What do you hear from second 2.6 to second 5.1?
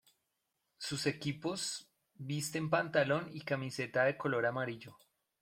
pantalón y camiseta de color amarillo.